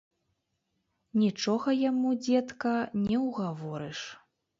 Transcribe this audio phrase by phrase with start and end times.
[1.23, 2.71] Нічога яму, дзедка,
[3.05, 4.01] не ўгаворыш.